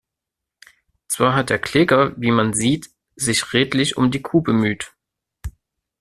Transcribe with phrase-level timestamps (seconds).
[1.09, 4.93] Zwar hat der Kläger, wie man sieht, sich redlich um die Kuh bemüht.